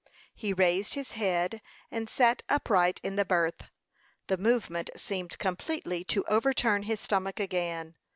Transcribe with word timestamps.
He 0.33 0.51
raised 0.51 0.95
his 0.95 1.11
head, 1.11 1.61
and 1.91 2.09
sat 2.09 2.41
upright 2.49 2.99
in 3.03 3.17
the 3.17 3.23
berth. 3.23 3.69
The 4.29 4.37
movement 4.39 4.89
seemed 4.97 5.37
completely 5.37 6.03
to 6.05 6.25
overturn 6.27 6.81
his 6.89 6.99
stomach 6.99 7.39
again. 7.39 7.93